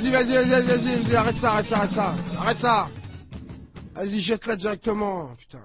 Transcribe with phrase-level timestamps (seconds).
[0.00, 2.88] vas-y, vas-y, vas-y, vas-y, vas arrête ça, arrête ça, arrête ça, arrête ça.
[3.94, 5.58] Vas-y, jette-la directement, putain.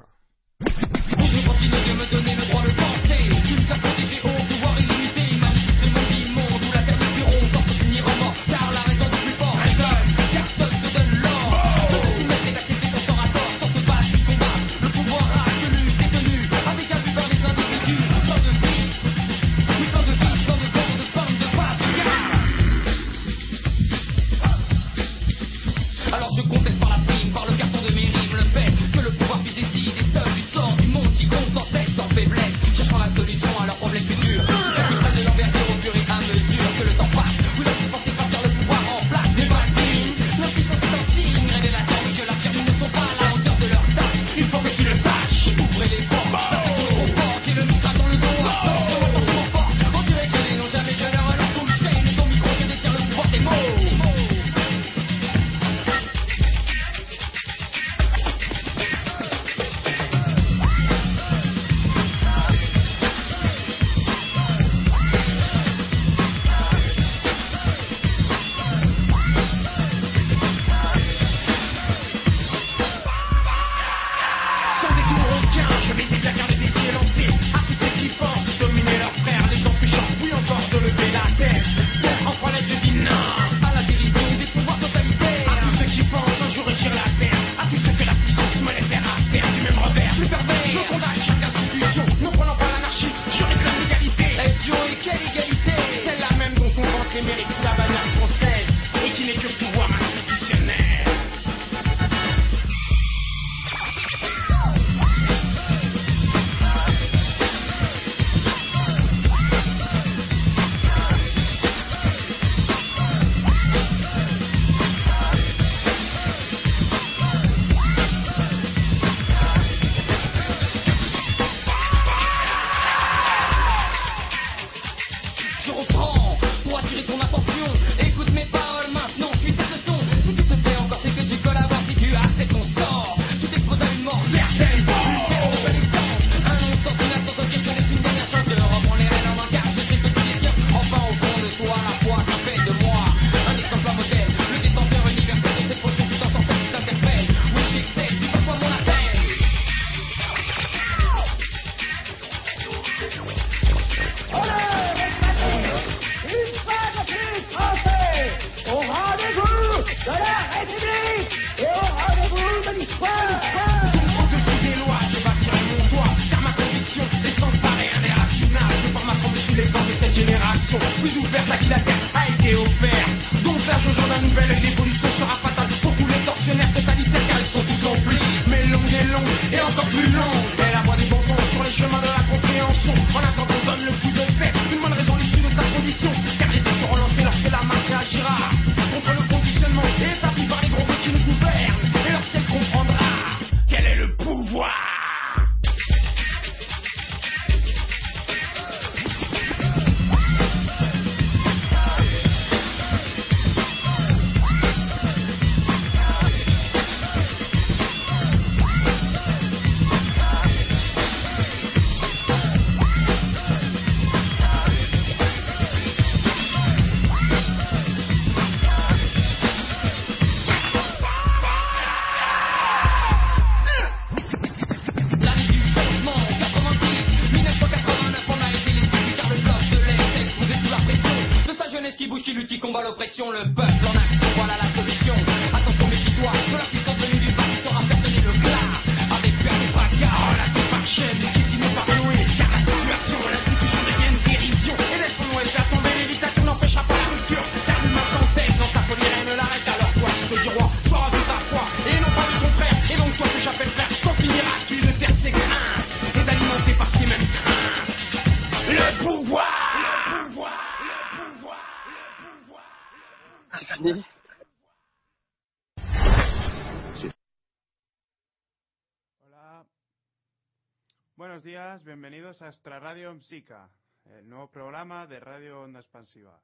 [271.23, 273.69] Buenos días, bienvenidos a Extra Radio Psica,
[274.03, 276.37] el nuevo programa de Radio Onda Expansiva.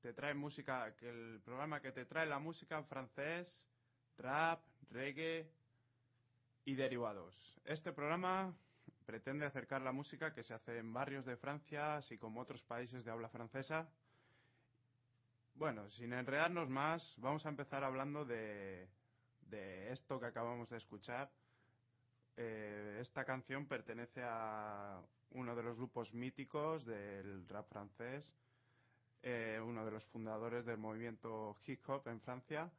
[0.00, 3.68] Te trae música, el programa que te trae la música en francés,
[4.16, 4.60] rap,
[4.90, 5.48] reggae
[6.64, 7.60] y derivados.
[7.64, 8.52] Este programa
[9.06, 13.04] pretende acercar la música que se hace en barrios de Francia, así como otros países
[13.04, 13.88] de habla francesa.
[15.54, 18.88] Bueno, sin enredarnos más, vamos a empezar hablando de,
[19.42, 21.30] de esto que acabamos de escuchar.
[22.40, 28.32] Eh, esta canción pertenece a uno de los grupos míticos del rap francés,
[29.24, 32.70] eh, uno de los fundadores del movimiento hip hop en Francia,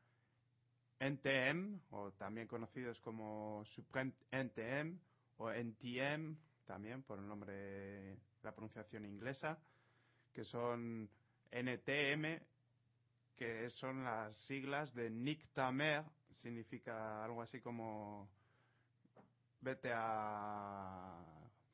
[0.98, 4.98] NTM, o también conocidos como Supreme NTM
[5.40, 9.60] o NTM, también por el nombre, la pronunciación inglesa,
[10.32, 11.10] que son
[11.52, 12.40] NTM,
[13.36, 18.39] que son las siglas de Nick Tamer, significa algo así como
[19.62, 21.24] vete a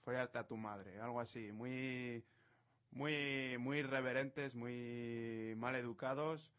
[0.03, 2.23] follarte a tu madre, algo así, muy
[2.91, 6.51] muy muy irreverentes, muy mal educados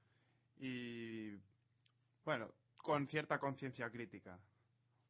[0.58, 1.32] y
[2.25, 4.38] bueno, con cierta conciencia crítica.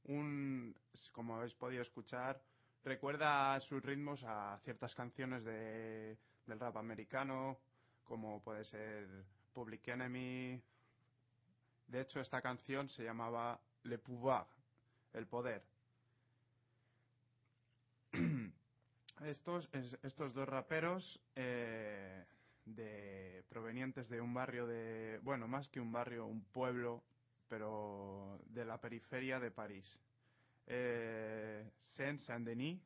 [0.05, 0.75] Un
[1.13, 2.41] como habéis podido escuchar,
[2.85, 6.17] recuerda sus ritmos a ciertas canciones de,
[6.47, 7.59] del rap americano,
[8.05, 10.63] como puede ser Public Enemy.
[11.89, 14.47] De hecho, esta canción se llamaba Le Pouvoir,
[15.13, 15.63] el poder.
[19.25, 22.25] Estos, es- estos dos raperos eh,
[22.67, 27.03] de, provenientes de un barrio de, bueno, más que un barrio, un pueblo,
[27.49, 29.99] pero de la periferia de París.
[30.67, 32.79] Eh, Saint-Saint-Denis,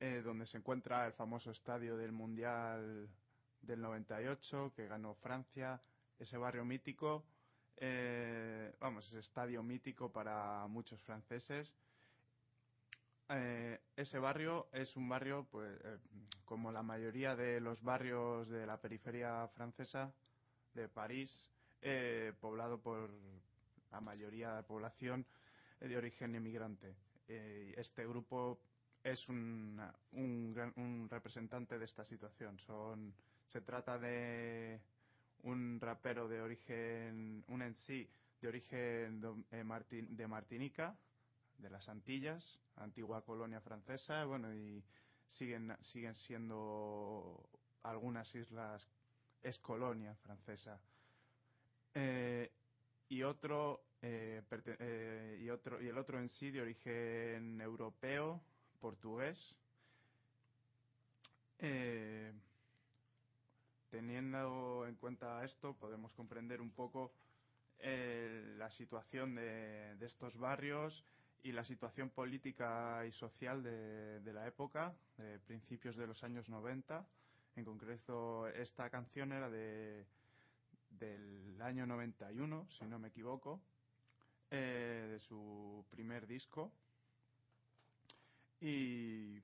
[0.00, 3.08] eh, donde se encuentra el famoso estadio del Mundial
[3.62, 5.80] del 98 que ganó Francia,
[6.18, 7.22] ese barrio mítico,
[7.76, 11.70] eh, vamos, ese estadio mítico para muchos franceses.
[13.32, 15.98] Eh, ese barrio es un barrio, pues, eh,
[16.44, 20.12] como la mayoría de los barrios de la periferia francesa
[20.74, 21.48] de París,
[21.80, 23.08] eh, poblado por
[23.92, 25.24] la mayoría de la población
[25.80, 26.96] eh, de origen inmigrante.
[27.28, 28.58] Este grupo
[29.04, 29.80] es un,
[30.10, 32.58] un, gran- un representante de esta situación.
[32.58, 33.14] Son,
[33.46, 34.80] se trata de
[35.44, 38.10] un rapero de origen, un en sí
[38.42, 40.96] de origen de Martinica,
[41.60, 44.82] de las Antillas, antigua colonia francesa, bueno, y
[45.28, 47.48] siguen, siguen siendo
[47.82, 48.86] algunas islas,
[49.42, 50.80] es colonia francesa.
[51.94, 52.50] Eh,
[53.08, 58.40] y otro, eh, eh, y otro, y el otro en sí de origen europeo,
[58.80, 59.56] portugués.
[63.90, 67.12] Teniendo en cuenta esto, podemos comprender un poco
[67.82, 71.04] la situación de, de estos barrios
[71.42, 77.06] y la situación política y social de, la época, de principios de los años 90.
[77.56, 80.06] En concreto, esta canción era de,
[80.90, 83.60] del año 91, si no me equivoco,
[84.50, 86.72] eh, de su primer disco.
[88.60, 89.40] Y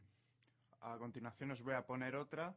[0.81, 2.55] a continuación os voy a poner otra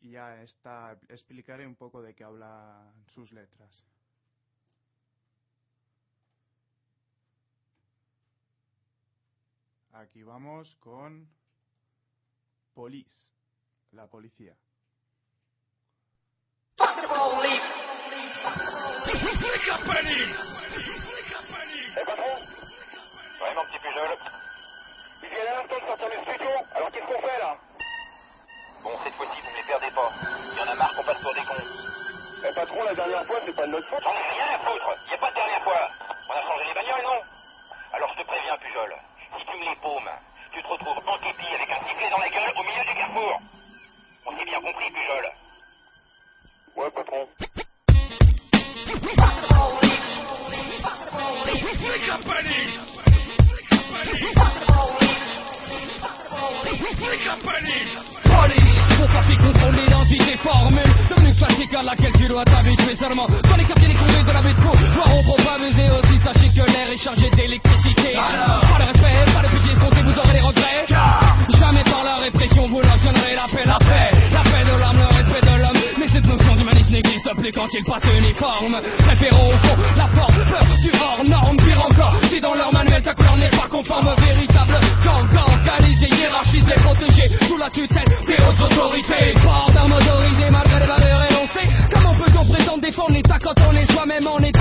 [0.00, 3.84] y ya está, explicaré un poco de qué hablan sus letras.
[9.98, 11.28] Aquí vamos con
[12.72, 13.32] Police,
[13.90, 14.54] la policía.
[21.96, 22.38] Eh patron
[23.42, 24.16] Ouais mon petit Pujol.
[25.20, 27.58] Ils viennent à l'instant de sortir du studio, alors qu'est-ce qu'on fait là
[28.84, 30.12] Bon, cette fois-ci vous me les perdez pas.
[30.52, 31.66] Il y en a marre qu'on passe pour des cons.
[32.46, 34.02] Eh patron, la dernière fois c'est pas de notre faute.
[34.04, 35.90] J'en ai rien à foutre, y a pas de dernière fois.
[36.28, 37.20] On a changé les bagnoles, non?
[37.94, 38.94] Alors je te préviens Pujol,
[39.60, 40.10] les paumes,
[40.52, 43.40] tu te retrouves en képi avec un sifflet dans la gueule au milieu du carrefour.
[44.26, 45.24] On s'est bien compris Pujol.
[46.76, 47.26] Ouais patron.
[58.98, 63.64] Pour passer contrôle l'identité formule Devenu classique à laquelle tu dois t'habituer seulement Dans les
[63.64, 67.67] quartiers de la Voir on pas aussi Sachez que l'air est chargé d'électricité
[77.58, 78.80] quand il passe uniforme.
[78.98, 83.02] Préférons au fond la forme, peur du hors norme Pire encore, si dans leur manuel
[83.02, 88.70] ta couleur n'est pas conforme Véritable gang organisé, hiérarchisé, protégé Sous la tutelle des hautes
[88.70, 89.34] autorités.
[89.42, 89.98] Port d'armes
[90.50, 91.68] malgré les valeurs énoncées.
[91.92, 94.57] Comment peut-on prétendre défendre l'État quand passe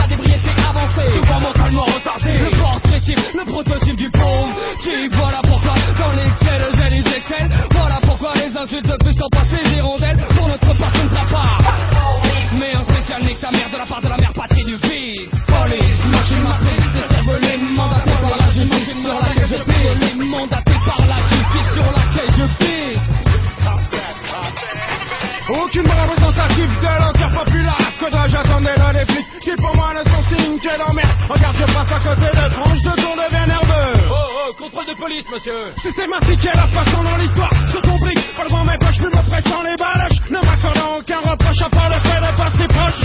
[31.98, 34.06] à côté de tranches de tour devient nerveux.
[34.10, 35.74] Oh, oh, contrôle de police, monsieur.
[35.82, 37.50] Systématique est la façon dans l'histoire.
[37.74, 40.22] Je complique, pas devant mes poches, plus me pressant les baloches.
[40.30, 43.04] Ne m'accordant aucun reproche à part le fait de passer proche.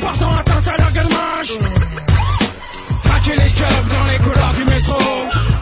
[0.00, 1.52] Portant atteinte à leur galmage.
[3.02, 4.98] Traquer les keufs dans les couloirs du métro.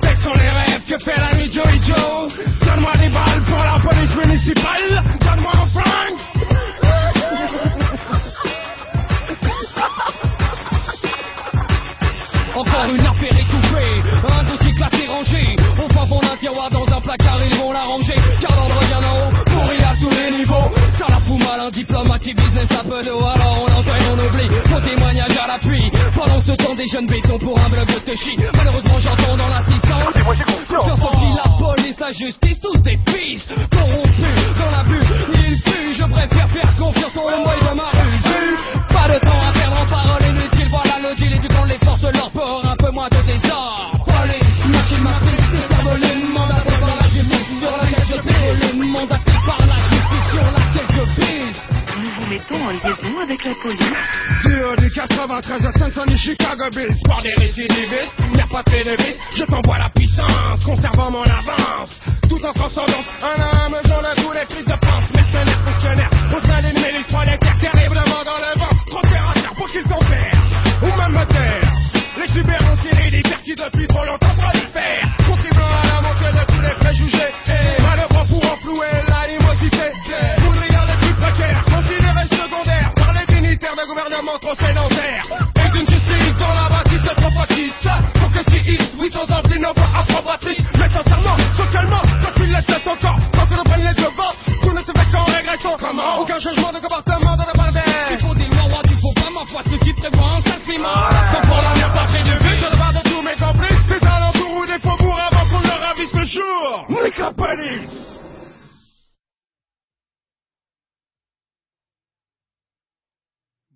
[0.01, 2.33] Tels sont les rêves que fait l'ami Joey Joe.
[2.63, 5.22] Donne-moi des balles pour la police municipale.
[26.83, 28.37] Des jeunes bétons pour un blog de Techi.
[28.55, 30.05] Malheureusement, j'entends dans l'assistance.
[30.69, 33.47] Confiance en qui la police, la justice, tous des fils.
[33.71, 35.93] Corrompus dans la bulle, ils fuient.
[35.93, 38.57] Je préfère faire confiance en moi et de ma rue.
[38.89, 40.69] Pas de temps à perdre en paroles inutiles.
[40.71, 42.65] Voilà le deal, éduquons les forces de leur port.
[42.67, 43.72] Un peu moins de désordre.
[52.43, 53.81] Mettons en liaison avec la police.
[54.79, 58.97] Du 93 à Saint-Denis, Chicago Bills, sport des récidivistes, y'a pas de
[59.35, 64.15] je t'envoie la puissance, conservant mon avance, tout en transcendance, un à un me à
[64.17, 68.59] tous les prix de France, mercenaires, fonctionnaires, au sein d'une milice prolétaire, terriblement dans le
[68.59, 70.43] vent, trop terre pour qu'ils s'opèrent,
[70.83, 71.73] ou même me taire,
[72.19, 74.22] l'exubérance héréditaire qui depuis trop longtemps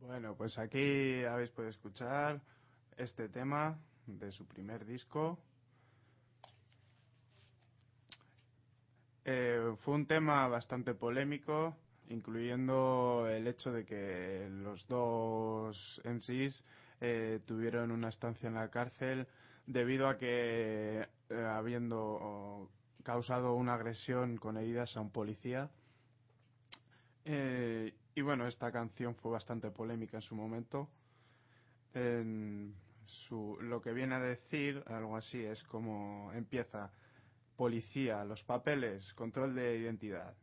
[0.01, 2.41] Bueno, pues aquí habéis podido escuchar
[2.97, 5.39] este tema de su primer disco.
[9.25, 11.77] Eh, fue un tema bastante polémico,
[12.09, 16.65] incluyendo el hecho de que los dos MCs
[17.01, 19.29] eh, tuvieron una estancia en la cárcel
[19.67, 22.71] debido a que, eh, habiendo
[23.07, 25.71] causado una agresión con heridas a un policía,
[27.25, 30.89] eh, y bueno, esta canción fue bastante polémica en su momento.
[31.95, 32.75] En
[33.07, 36.91] su, lo que viene a decir, algo así, es como empieza
[37.57, 40.35] policía, los papeles, control de identidad.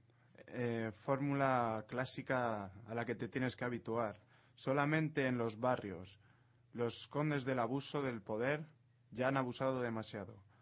[0.47, 4.15] Eh, fórmula clásica a la que te tienes que habituar.
[4.55, 6.17] Solamente en los barrios,
[6.71, 8.65] los condes del abuso del poder
[9.11, 10.52] ya han abusado demasiado.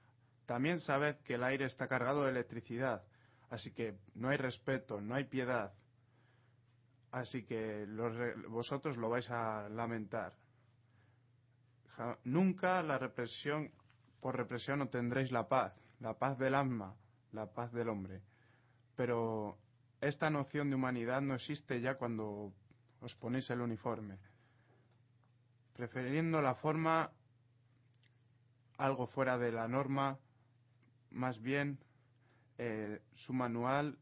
[0.46, 3.04] También sabed que el aire está cargado de electricidad,
[3.50, 5.74] así que no hay respeto, no hay piedad.
[7.12, 7.86] Así que
[8.50, 10.34] vosotros lo vais a lamentar.
[12.24, 13.72] Nunca la represión,
[14.22, 16.96] por represión obtendréis la paz, la paz del alma,
[17.32, 18.22] la paz del hombre.
[18.96, 19.58] Pero
[20.00, 22.54] esta noción de humanidad no existe ya cuando
[23.02, 24.18] os ponéis el uniforme.
[25.74, 27.12] Prefiriendo la forma
[28.78, 30.18] algo fuera de la norma,
[31.12, 31.80] más bien
[32.58, 33.98] eh, su manual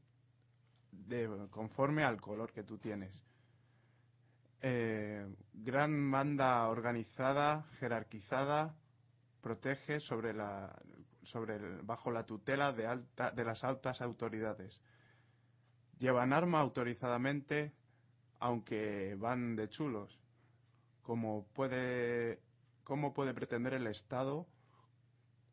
[0.92, 3.24] de, conforme al color que tú tienes.
[4.62, 8.76] Eh, gran banda organizada, jerarquizada,
[9.42, 10.76] protege sobre la,
[11.24, 14.82] sobre bajo la tutela de, las altas autoridades.
[15.98, 17.74] Llevan arma autorizadamente,
[18.40, 20.20] aunque van de chulos.
[21.02, 22.38] ¿Cómo puede
[23.34, 24.48] pretender el Estado,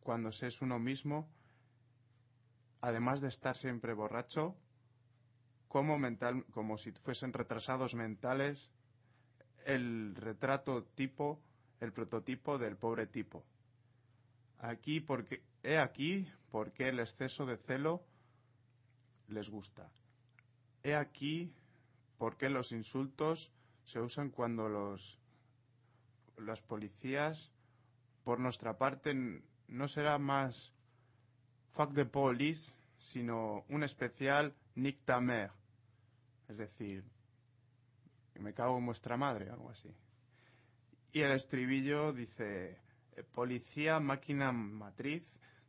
[0.00, 1.28] cuando se es uno mismo,
[2.86, 4.54] además de estar siempre borracho,
[5.66, 8.70] como, mental, como si fuesen retrasados mentales,
[9.64, 11.40] el retrato tipo,
[11.80, 13.44] el prototipo del pobre tipo.
[14.60, 18.04] Aquí porque, he aquí por qué el exceso de celo
[19.26, 19.90] les gusta.
[20.84, 21.52] He aquí
[22.18, 23.50] por qué los insultos
[23.82, 25.18] se usan cuando los
[26.38, 27.50] las policías,
[28.22, 30.72] por nuestra parte, no será más
[31.76, 35.52] fuck the police, sino un especial Nick ta mère.
[36.48, 37.04] Es decir,
[38.40, 39.94] me cago en vuestra madre, algo así.
[41.12, 42.78] Y el estribillo dice,
[43.16, 45.22] eh, policía, máquina matriz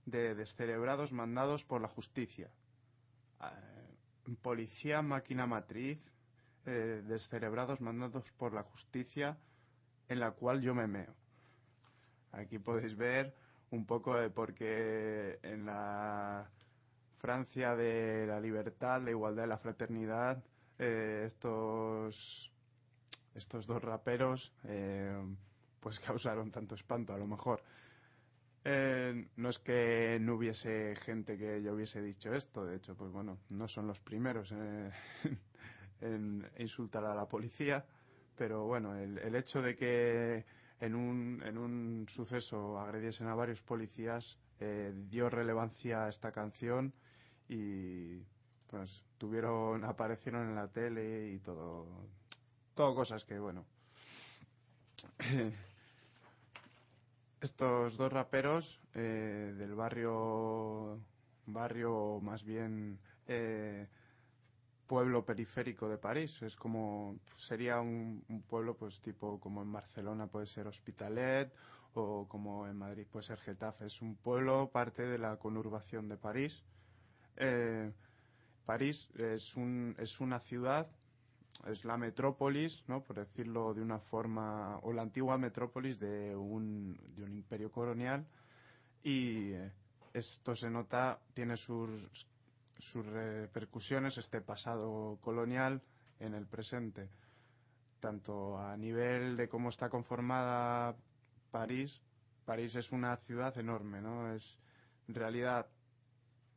[0.06, 2.50] de descerebrados mandados por la justicia.
[3.42, 6.00] Eh, policía, máquina matriz
[6.66, 9.38] eh, descerebrados mandados por la justicia
[10.10, 11.14] en la cual yo me meo.
[12.32, 13.34] aquí podéis ver
[13.72, 16.50] un poco de por qué en la
[17.20, 20.44] Francia de la libertad, la igualdad y la fraternidad,
[20.80, 22.52] eh, estos,
[23.36, 25.20] estos dos raperos eh,
[25.80, 27.62] pues causaron tanto espanto, a lo mejor.
[28.64, 33.12] Eh, no es que no hubiese gente que ya hubiese dicho esto, de hecho, pues
[33.12, 34.92] bueno, no son los primeros eh,
[36.02, 37.86] en insultar a la policía,
[38.36, 40.46] pero bueno, el, el hecho de que
[40.80, 46.94] en un, en un suceso agrediesen a varios policías eh, dio relevancia a esta canción
[47.48, 48.20] y
[48.68, 51.88] pues tuvieron aparecieron en la tele y todo
[52.76, 53.66] todo cosas que bueno.
[57.42, 61.00] Estos dos raperos eh, del barrio
[61.46, 63.88] barrio más bien eh,
[64.88, 66.42] pueblo periférico de París.
[66.42, 71.52] Es como sería un, un, pueblo pues tipo como en Barcelona puede ser Hospitalet
[71.94, 73.86] o como en Madrid puede ser Getafe.
[73.86, 76.64] Es un pueblo parte de la conurbación de París.
[77.36, 77.92] Eh,
[78.66, 80.88] París es un es una ciudad
[81.66, 83.04] es la metrópolis, ¿no?
[83.04, 88.26] por decirlo de una forma, o la antigua metrópolis de un, de un imperio colonial.
[89.04, 89.54] Y
[90.14, 92.28] esto se nota, tiene sus,
[92.80, 95.82] sus repercusiones, este pasado colonial
[96.20, 97.10] en el presente,
[98.00, 100.96] tanto a nivel de cómo está conformada
[101.52, 102.02] París,
[102.46, 104.34] París es una ciudad enorme, ¿no?
[104.34, 104.58] Es
[105.08, 105.68] en realidad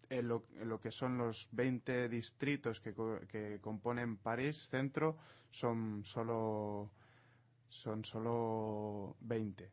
[0.08, 2.94] en lo, que son los 20 distritos que,
[3.28, 5.16] que, componen París centro
[5.52, 6.90] son solo
[7.68, 9.70] son solo 20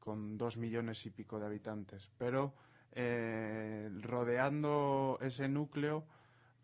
[0.00, 2.54] con dos millones y pico de habitantes pero
[2.98, 6.04] eh, rodeando ese núcleo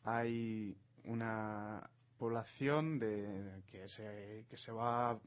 [0.04, 5.20] hay una población de que se que se va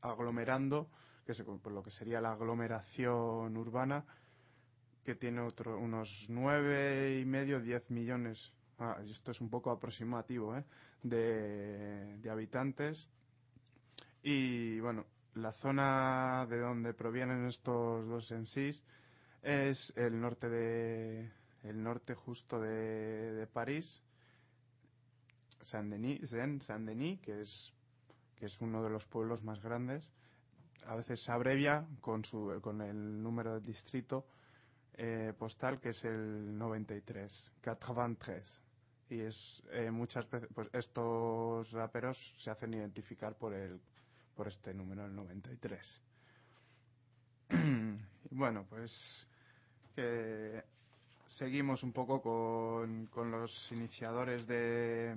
[0.00, 0.88] aglomerando
[1.26, 4.06] que se, por lo que sería la aglomeración urbana
[5.04, 10.56] que tiene otro, unos nueve y medio, diez millones, ah, esto es un poco aproximativo,
[10.56, 10.64] ¿eh?
[11.02, 13.08] de, de habitantes.
[14.22, 18.70] Y bueno, la zona de donde provienen estos dos en sí
[19.42, 21.30] es el norte de
[21.64, 24.02] el norte justo de, de París,
[25.62, 27.72] Saint-Denis, Saint-Denis, que es
[28.36, 30.08] que es uno de los pueblos más grandes.
[30.86, 34.26] A veces se abrevia con su con el número del distrito
[34.94, 38.62] eh, postal que es el 93, 93.
[39.10, 43.80] Y es eh, muchas veces, pues estos raperos se hacen identificar por el
[44.34, 46.00] por este número, el 93.
[48.30, 49.26] Bueno, pues
[49.94, 50.62] que
[51.26, 55.16] seguimos un poco con, con los iniciadores de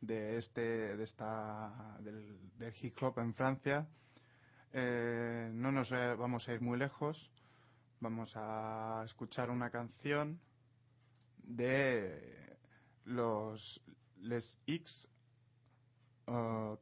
[0.00, 3.86] de este de esta del, del hip hop en Francia.
[4.72, 7.30] Eh, no nos vamos a ir muy lejos
[8.04, 10.38] vamos a escuchar una canción
[11.38, 12.58] de
[13.06, 13.80] los
[14.20, 15.08] Les X,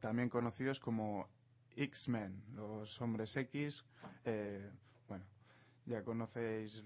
[0.01, 1.29] también conocidos como
[1.77, 3.85] X-Men, los hombres X.
[4.25, 4.69] Eh,
[5.85, 6.83] ya conocéis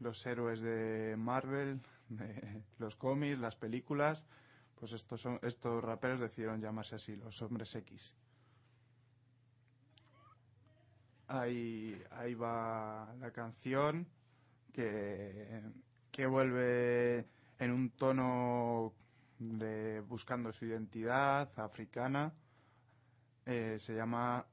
[0.00, 1.80] los héroes de Marvel,
[2.78, 4.22] los cómics, las películas.
[4.78, 8.12] Pues estos, son, estos raperos decidieron llamarse así, los hombres X.
[11.32, 14.06] ahí, ahí va la canción
[14.72, 15.62] que,
[16.10, 17.26] que vuelve
[17.58, 18.92] en un tono
[19.38, 22.32] de buscando su identidad africana.
[23.46, 24.44] Eh, se llama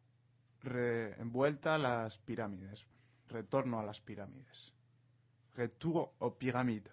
[0.63, 2.85] Re, Envuelta a las pirámides,
[3.29, 4.73] Retorno a las pirámides.
[5.55, 6.89] Retour aux pyramides.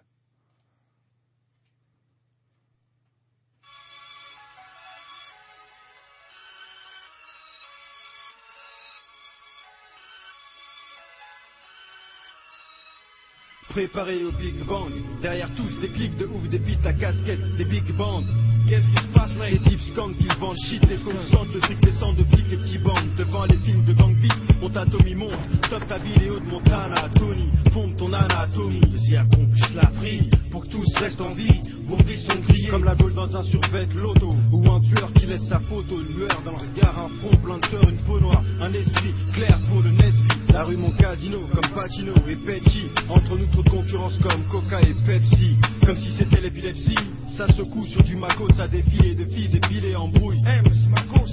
[13.77, 14.91] préparé au Big Bang.
[15.21, 18.25] Derrière tous des clics de ouf, des bites à casquette, des Big Bang.
[18.67, 21.79] Qu'est-ce qui se passe, mec Les types skunk qui vendent shit, les chantent le truc
[21.81, 23.15] descend de flics et petits bandes.
[23.17, 25.31] Devant les films de gang vite, mon Tommy monte,
[25.69, 28.81] top ta vidéo de Montana, Tony, pompe ton anatomie.
[28.81, 31.61] Vas-y, accomplish la free, pour que tous restent en vie.
[32.05, 34.35] Vies sont grillées comme la gueule dans un survêt loto.
[34.51, 37.57] Ou un tueur qui laisse sa photo, une lueur dans le regard, un front plein
[37.59, 40.36] de une peau noire, un esprit clair pour le Nesby.
[40.53, 42.89] La rue mon casino, comme Pacino et Pecci.
[43.09, 45.55] Entre nous trop de concurrence comme Coca et Pepsi.
[45.85, 46.95] Comme si c'était l'épilepsie.
[47.29, 50.41] Ça secoue sur du Mako, ça défile de filles épilées en brouille.
[50.45, 50.61] Hey,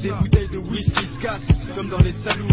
[0.03, 2.48] Des bouteilles de whisky se cassent comme dans les saloons.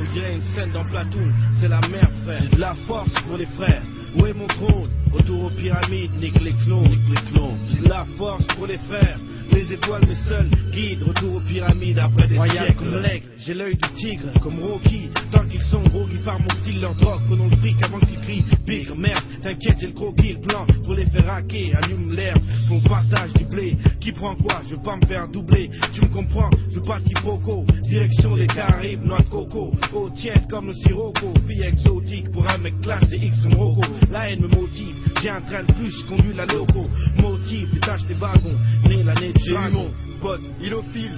[0.00, 2.42] On dirait une scène dans Platoon, c'est la merde frère.
[2.42, 3.82] J'ai de la force pour les frères.
[4.16, 4.88] Où est mon trône?
[5.12, 7.58] Autour aux pyramides, nique les clones, nique les clones.
[7.90, 9.18] la force pour les frères.
[9.52, 12.78] Les étoiles, mes seuls guides, retour aux pyramides après des Royal siècles.
[12.78, 15.08] comme l'aigle, j'ai l'œil du tigre, comme Rocky.
[15.32, 18.20] Tant qu'ils sont gros, qui par mon style, leur drogue, prenons le fric avant qu'ils
[18.20, 18.44] crient.
[18.66, 21.76] Bigre, merde, t'inquiète, j'ai le croquis, le plan pour les faire hacker.
[21.82, 22.34] Allume l'air,
[22.68, 23.76] qu'on partage du blé.
[24.00, 24.62] Qui prend quoi?
[24.68, 25.70] Je veux pas me faire doubler.
[25.94, 26.50] Tu me comprends?
[26.70, 27.66] Je veux pas de quiproquo.
[27.82, 29.72] Direction des Caraïbes, noix de coco.
[29.94, 31.34] Eau tiède comme le sirocco.
[31.48, 33.82] Fille exotique pour un mec classe et X comme Rocco.
[34.10, 34.96] La haine me motive.
[35.22, 36.86] J'ai un train de plus, je conduis la loco.
[37.20, 38.58] Motive, détache tes wagons.
[38.88, 39.90] Né l'année eu dragon.
[40.20, 41.12] pote ilophile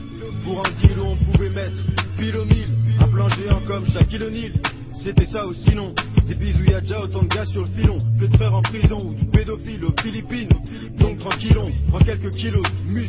[0.45, 1.83] Pour un où on pouvait mettre
[2.19, 2.69] pile au mille
[3.01, 4.53] Un plan géant comme Shaquille O'Neal
[5.03, 5.95] C'était ça ou sinon
[6.27, 8.63] Des bisous y a déjà autant de gars sur le filon Que de frères en
[8.63, 10.49] prison ou de pédophiles aux Philippines
[10.99, 13.01] Donc tranquillon, prends quelques kilos de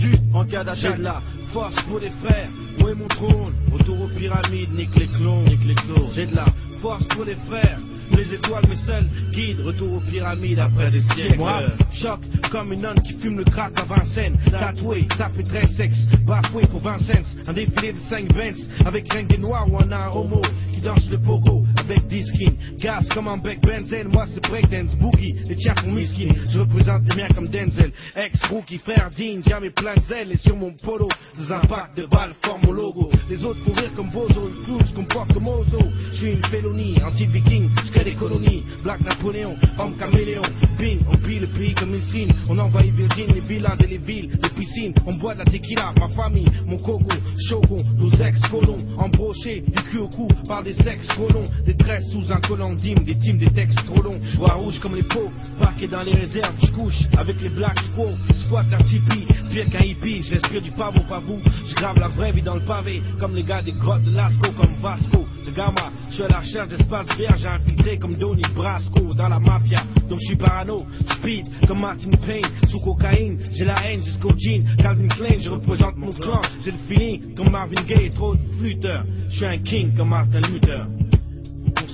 [0.00, 2.50] Juste en cas J'ai d'attaque de la force pour les frères.
[2.80, 5.44] Où est mon trône Retour aux pyramides, nique les clones.
[5.44, 6.10] Nique les clones.
[6.14, 6.46] J'ai de la
[6.80, 7.80] force pour les frères.
[8.16, 9.60] Les étoiles, mes seuls guides.
[9.60, 11.36] Retour aux pyramides après des siècles.
[11.36, 14.38] Moi, choc comme une nonne qui fume le crack à Vincennes.
[14.50, 15.98] Tatoué, ça fait très sexe.
[16.26, 17.24] Bafoué pour Vincennes.
[17.46, 18.86] Un défilé de 5 Vents.
[18.86, 20.42] Avec ringue noir ou un homo
[20.74, 22.56] qui danse le pogo avec 10 skins.
[22.78, 24.08] Gaz comme un bec benzène.
[24.08, 25.34] Moi, c'est breakdance, boogie.
[25.46, 26.28] Les tiens font miskin.
[26.50, 27.92] Je représente les miens comme Denzel.
[28.14, 30.32] Ex-rookie, frère digne, jamais plein de zèle.
[30.32, 33.10] Et sur mon polo, des impacts de balles forment mon logo.
[33.28, 34.48] Les autres font rire comme Bozo.
[34.48, 35.78] Le clown se comporte comme Ozo.
[36.12, 37.70] Je suis une félonie, anti-viking.
[37.86, 38.64] Je crée des colonies.
[38.82, 40.42] Black Napoléon, homme caméléon.
[40.78, 42.32] Bing, on pille le pays comme une.
[42.48, 44.94] On envahit Virgin, les villas et les villes, les piscines.
[45.06, 47.08] On boit de la tequila, ma famille, mon coco,
[47.48, 48.78] shogun, nos ex-colons.
[48.96, 51.48] Embrochés, du cul au cou par des ex-colons.
[51.78, 54.20] Tresses sous un collant d'hymne, des teams, des textes trop longs.
[54.22, 56.54] Je rouge comme les peaux, parqué dans les réserves.
[56.62, 59.26] Je couche avec les black squaws, squat un tipi.
[59.50, 61.40] Pire qu'un hippie, j'inspire du pavot, pas vous.
[61.66, 64.52] Je grave la vraie vie dans le pavé, comme les gars des grottes de Lascaux,
[64.56, 65.24] comme Vasco.
[65.46, 69.38] De Gama, je suis à la recherche d'espace j'ai infiltré comme Donny Brasco dans la
[69.38, 69.82] mafia.
[70.08, 70.84] Donc je suis parano,
[71.18, 74.64] speed comme Martin Payne, sous cocaïne, j'ai la haine jusqu'au jean.
[74.76, 79.04] Calvin Klein, je représente mon clan, j'ai le feeling comme Marvin Gaye, trop de flûteurs.
[79.30, 80.86] Je suis un king comme Martin Luther.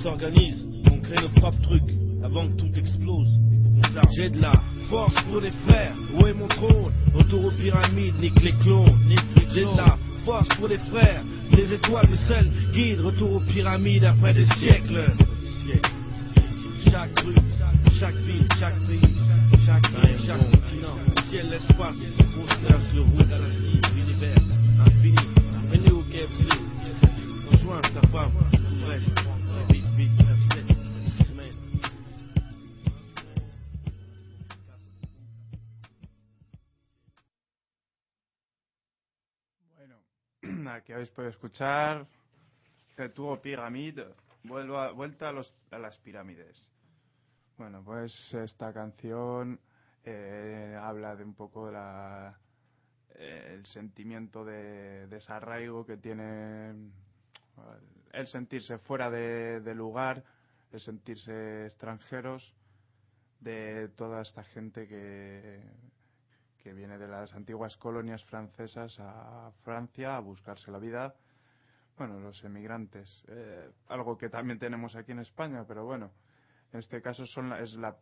[0.05, 3.27] On s'organise, on crée nos propres trucs, avant que tout explose.
[4.15, 4.53] J'ai de la
[4.87, 6.93] force pour les frères, où est mon trône?
[7.15, 11.23] Retour aux pyramides, nique les clones, nique les J'ai de la force pour les frères,
[11.57, 12.99] les étoiles, mes seuls guides.
[12.99, 15.05] Retour aux pyramides après des siècles.
[16.91, 17.33] Chaque rue,
[17.99, 19.01] chaque ville, chaque pays,
[19.65, 19.85] chaque
[20.27, 20.97] chaque continent,
[21.31, 21.95] ciel, l'espace,
[22.35, 24.37] constellation, le route, galaxie, l'univers,
[24.85, 25.15] infini.
[25.71, 26.47] Venez au KFC,
[27.51, 28.44] rejoins ta femme,
[40.67, 42.07] Aquí habéis podido escuchar
[42.95, 43.99] que tuvo Piramid,
[44.43, 46.57] vuelva, vuelta a, las pirámides.
[47.57, 49.59] Bueno, pues esta canción
[50.03, 52.37] eh, habla de un poco la,
[53.15, 56.71] el sentimiento de desarraigo que tiene
[58.11, 60.23] el sentirse fuera de lugar,
[60.71, 62.53] el sentirse extranjeros
[63.39, 65.61] de toda esta gente que,
[66.65, 71.13] que viene de las antiguas colonias francesas a Francia a buscarse la vida.
[71.95, 76.09] Bueno, los emigrantes, eh, algo que también tenemos aquí en España, pero bueno,
[76.73, 77.95] en este caso son la- es la,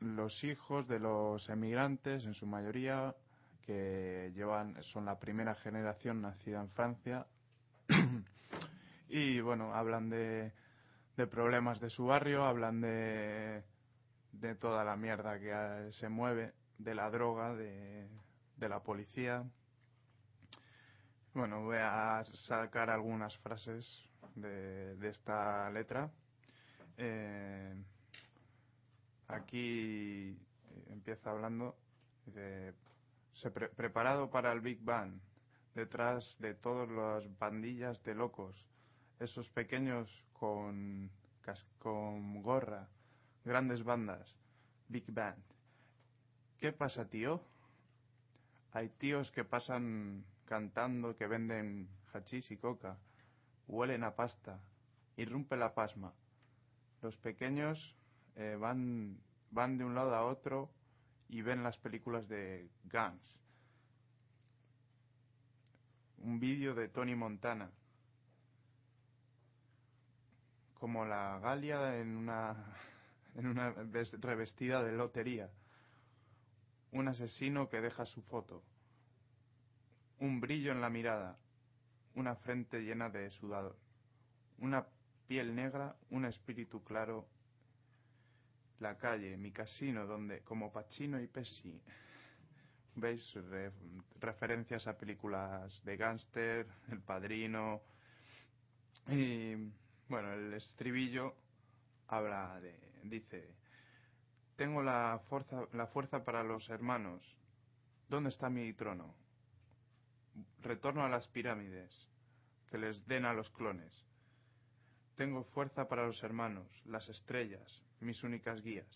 [0.00, 3.14] los hijos de los emigrantes, en su mayoría,
[3.60, 7.26] que llevan son la primera generación nacida en Francia
[9.10, 10.54] y bueno, hablan de,
[11.18, 13.62] de problemas de su barrio, hablan de,
[14.32, 18.08] de toda la mierda que eh, se mueve, de la droga, de,
[18.56, 19.44] de la policía.
[21.34, 26.10] Bueno, voy a sacar algunas frases de, de esta letra.
[26.96, 27.74] Eh,
[29.28, 30.38] aquí
[30.88, 31.76] empieza hablando
[32.26, 32.72] de
[33.34, 35.20] se pre- preparado para el Big Bang,
[35.74, 38.56] detrás de todas las bandillas de locos,
[39.20, 41.10] esos pequeños con,
[41.78, 42.88] con gorra,
[43.44, 44.34] grandes bandas,
[44.88, 45.42] Big Band.
[46.60, 47.40] ¿Qué pasa, tío?
[48.72, 52.96] Hay tíos que pasan cantando que venden hachís y coca,
[53.68, 54.58] huelen a pasta,
[55.16, 56.12] irrumpe la pasma.
[57.02, 57.94] Los pequeños
[58.36, 59.18] eh, van,
[59.50, 60.70] van de un lado a otro
[61.28, 63.38] y ven las películas de gangs.
[66.18, 67.70] Un vídeo de Tony Montana.
[70.74, 72.54] Como la Galia en una,
[73.36, 75.50] en una ves- revestida de lotería.
[76.96, 78.62] Un asesino que deja su foto.
[80.18, 81.36] Un brillo en la mirada.
[82.14, 83.76] Una frente llena de sudor.
[84.60, 84.86] Una
[85.26, 87.28] piel negra, un espíritu claro
[88.78, 91.78] la calle, mi casino, donde, como Pacino y Pesci,
[92.94, 93.38] veis
[94.18, 97.82] referencias a películas de gángster, El Padrino.
[99.08, 99.54] Y
[100.08, 101.34] bueno, el estribillo
[102.08, 102.74] habla de.
[103.04, 103.65] dice.
[104.56, 107.22] Tengo la fuerza, para los hermanos.
[108.08, 109.14] ¿Dónde está mi trono?
[110.62, 111.92] Retorno a las pirámides,
[112.70, 113.92] que les den a los clones.
[115.14, 118.88] Tengo fuerza para los hermanos, las estrellas, mis únicas guías.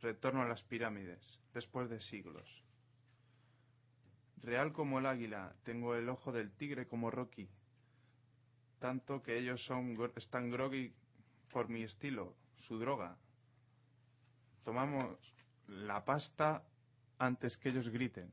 [0.00, 1.20] Retorno a las pirámides,
[1.52, 2.64] después de siglos.
[4.42, 7.48] Real como el águila, tengo el ojo del tigre como Rocky.
[8.78, 10.94] Tanto que ellos son, están groggy
[11.50, 13.18] por mi estilo, su droga.
[14.64, 15.18] Tomamos
[15.68, 16.62] la pasta
[17.18, 18.32] antes que ellos griten.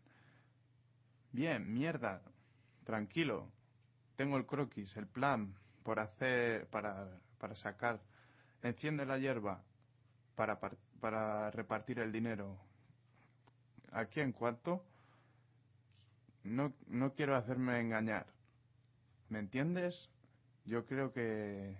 [1.32, 2.22] Bien, mierda,
[2.84, 3.48] tranquilo.
[4.16, 8.00] Tengo el croquis, el plan por hacer, para, para sacar.
[8.62, 9.64] Enciende la hierba
[10.36, 10.60] para,
[11.00, 12.58] para repartir el dinero.
[13.92, 14.86] ¿Aquí en cuánto?
[16.44, 18.26] No, no quiero hacerme engañar.
[19.30, 20.10] ¿Me entiendes?
[20.66, 21.78] Yo creo que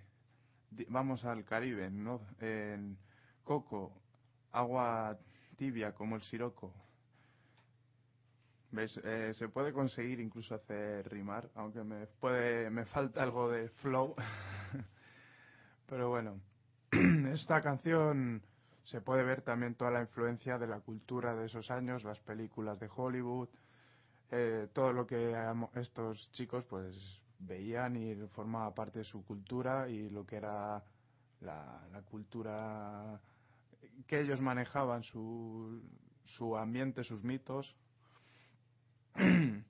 [0.88, 2.22] vamos al Caribe, ¿no?
[2.40, 2.98] En
[3.44, 4.01] coco,
[4.52, 5.18] agua
[5.58, 6.74] tibia como el siroco.
[8.72, 9.00] ¿Ves?
[9.04, 14.16] Eh, se puede conseguir incluso hacer rimar, aunque me, puede, me falta algo de flow.
[15.88, 16.40] Pero bueno,
[17.34, 18.42] esta canción
[18.84, 22.80] se puede ver también toda la influencia de la cultura de esos años, las películas
[22.80, 23.50] de Hollywood,
[24.32, 25.36] eh, todo lo que
[25.76, 26.96] estos chicos pues
[27.40, 30.82] veían y formaba parte de su cultura y lo que era
[31.42, 33.20] la, la cultura
[34.08, 35.82] que ellos manejaban, su,
[36.24, 37.76] su ambiente, sus mitos.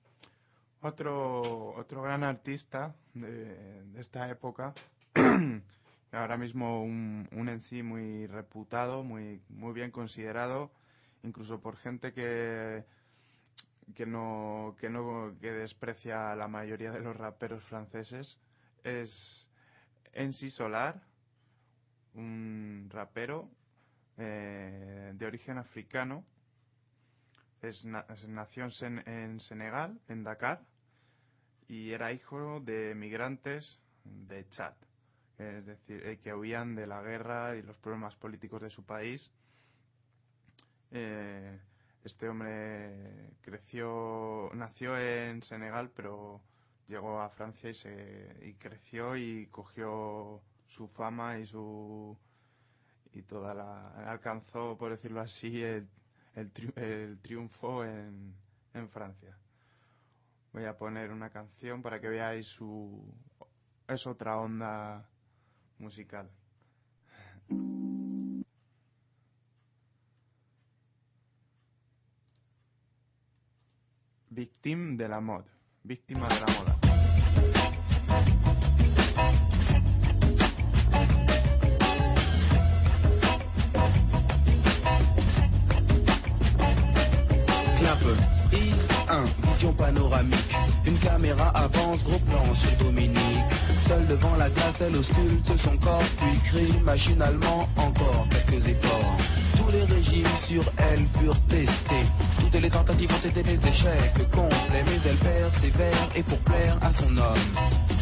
[0.80, 4.74] otro, otro gran artista de, esta época,
[6.12, 10.70] ahora mismo un, un en sí muy reputado, muy, muy bien considerado,
[11.22, 12.84] incluso por gente que
[13.94, 18.38] que no, que no que desprecia a la mayoría de los raperos franceses
[18.84, 19.48] es
[20.12, 21.02] Ensi Solar,
[22.14, 23.50] un rapero
[24.18, 26.24] eh, de origen africano.
[27.60, 30.60] Es, nació en, en, Senegal, en Dakar,
[31.68, 34.74] y era hijo de migrantes de Chad,
[35.38, 39.30] es decir, eh, que huían de la guerra y los problemas políticos de su país.
[40.90, 41.58] Eh,
[42.04, 46.42] este hombre creció, nació en Senegal, pero
[46.88, 52.18] llegó a Francia y, se, y creció y cogió su fama y su
[53.12, 55.88] y toda la alcanzó, por decirlo así, el,
[56.34, 58.34] el, triunfo en,
[58.74, 59.36] en Francia.
[60.52, 63.04] Voy a poner una canción para que veáis su
[63.88, 65.06] es otra onda
[65.78, 66.30] musical.
[74.30, 75.50] Victime de la mode,
[75.82, 76.81] víctima de la moda.
[92.54, 93.52] Sur Dominique.
[93.86, 99.16] Seule devant la glace, elle ausculte son corps, puis crie machinalement encore quelques efforts.
[99.56, 102.06] Tous les régimes sur elle furent testés
[102.52, 106.92] toutes les tentatives ont été des échecs complets, mais elle persévère et pour plaire à
[106.92, 107.38] son homme.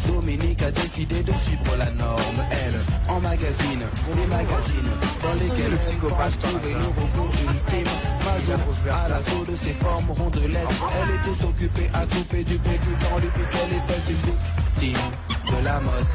[0.05, 2.43] Dominique a décidé de suivre la norme.
[2.51, 3.83] Elle, en magazine,
[4.13, 4.91] les magazines
[5.23, 8.00] dans lesquels le psychopathe trouvait le ultime.
[8.23, 8.53] Mazo,
[8.91, 13.29] à l'assaut de ses formes rondelettes, elle était occupée à couper du PQ quand lui
[13.51, 15.11] qu'elle était une victime
[15.51, 16.05] de la mode.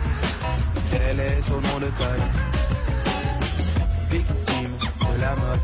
[0.90, 2.22] Tel est son nom de code?
[4.10, 5.60] Victime de la mode.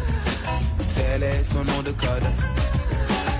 [0.95, 2.27] Tel est son nom de code?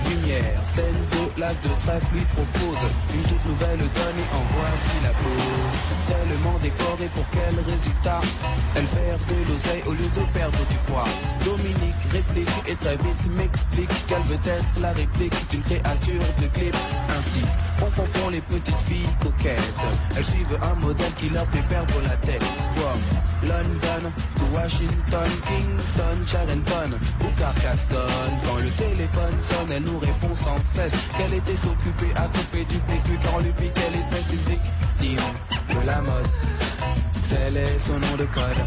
[0.09, 0.61] Lumière.
[0.75, 5.13] Celle de l'as de trèfle lui propose une toute nouvelle donne et en voici la
[5.21, 5.73] cause.
[6.07, 8.21] Tellement décorée pour quel résultat?
[8.75, 11.07] Elle perd de l'oseille au lieu de perdre du poids.
[11.43, 16.75] Dominique réplique et très vite m'explique qu'elle veut être la réplique d'une créature de clip.
[17.09, 17.45] Ainsi,
[17.91, 19.61] confond les petites filles coquettes.
[20.15, 22.43] Elles suivent un modèle qui leur fait perdre la tête.
[22.75, 23.01] Comme
[23.43, 28.39] London to Washington, Kingston, Charenton ou Carcassonne.
[28.45, 32.79] Quand le téléphone sonne, elle nous répond sans cesse qu'elle était occupée à couper du
[32.79, 35.23] PQ quand lui pique qu'elle était une victime
[35.69, 36.27] de la mode.
[37.29, 38.61] Tel est son nom de code.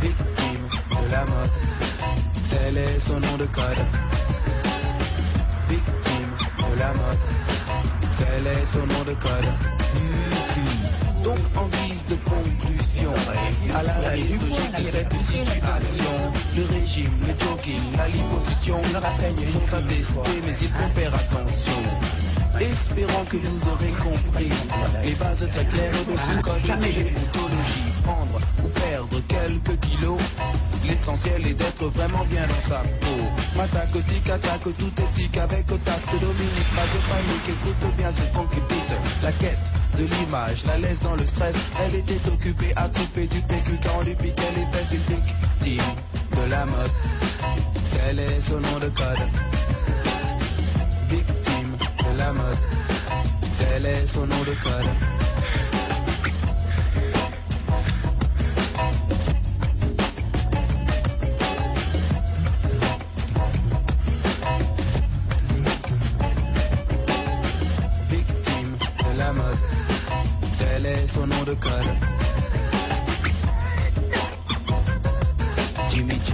[0.00, 1.50] Victime de la mode.
[2.50, 3.84] Tel est son nom de code.
[6.78, 7.18] La mode.
[8.18, 9.48] Tel est son nom de code.
[11.24, 13.12] Donc en guise de conclusion,
[13.74, 17.82] à la logique de cette situation, le régime, le tranquille.
[17.96, 21.82] La liposition leur atteigne sont attestés, mais il faut faire attention.
[22.60, 24.52] Espérons que vous aurez compris
[25.02, 27.92] les bases très claires de ce code de déontologie.
[28.04, 30.20] Prendre ou perdre quelques kilos,
[30.84, 33.22] l'essentiel est d'être vraiment bien dans sa peau.
[33.56, 36.10] M'attaque, tic, attaque, tout éthique avec tact.
[36.20, 38.46] Dominique, pas de panique, écoute bien ce qu'on.
[39.22, 39.58] La quête
[39.98, 41.56] de l'image, la laisse dans le stress.
[41.80, 45.94] Elle était occupée à couper du PQ quand on lui piquait les fesses et victime
[46.36, 46.90] de la mode.
[47.92, 49.22] Tel est son nom de code?
[51.08, 52.58] Victime de la mode.
[53.58, 54.86] Tel est son nom de code?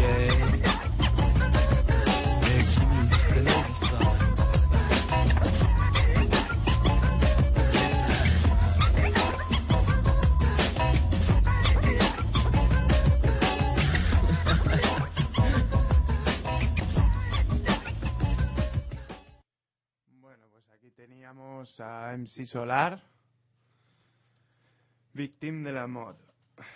[0.05, 0.52] Eh.
[20.20, 23.12] Bueno, pues aquí teníamos a MC Solar,
[25.14, 26.16] Victim de la moda.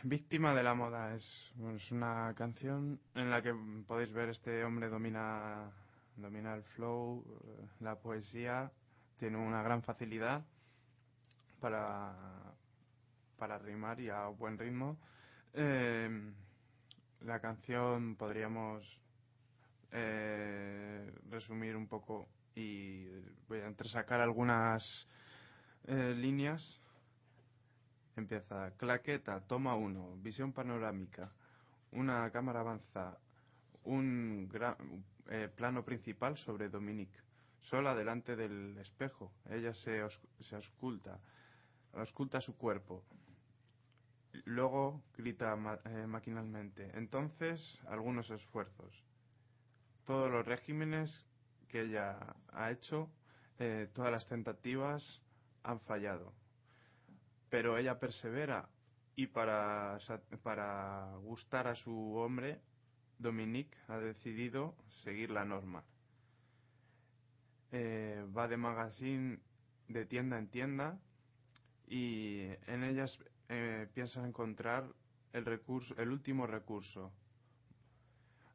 [0.03, 1.55] Víctima de la moda es,
[1.91, 3.55] una canción en la que
[3.87, 5.71] podéis ver este hombre domina
[6.17, 8.71] domina el flow, eh, la poesía,
[9.19, 10.45] tiene una gran facilidad
[11.61, 12.15] para
[13.39, 14.99] para rimar y a buen ritmo.
[15.55, 16.31] Eh,
[17.23, 18.85] la canción podríamos
[19.93, 23.07] eh, resumir un poco y
[23.49, 25.09] voy a entresacar algunas
[25.87, 26.83] líneas.
[28.17, 31.31] Empieza claqueta, toma uno, visión panorámica,
[31.93, 33.19] una cámara avanza,
[33.85, 34.77] un gra-
[35.29, 37.21] eh, plano principal sobre Dominique,
[37.61, 39.33] sola delante del espejo.
[39.51, 41.21] Ella se, os- se ausculta,
[41.93, 43.05] ausculta su cuerpo.
[44.47, 46.91] Luego grita ma- eh, maquinalmente.
[46.95, 49.05] Entonces, algunos esfuerzos.
[50.05, 51.27] Todos los regímenes
[51.69, 52.19] que ella
[52.53, 53.11] ha hecho,
[53.59, 55.21] eh, todas las tentativas
[55.63, 56.33] han fallado.
[57.49, 58.69] Pero ella persevera
[59.15, 59.99] y para,
[60.43, 62.61] para gustar a su hombre,
[63.19, 65.85] Dominique ha decidido seguir la norma.
[67.73, 69.39] Eh, va de magazine
[69.89, 70.99] de tienda en tienda
[71.87, 74.87] y en ellas eh, piensa encontrar
[75.33, 77.13] el recurso, el último recurso.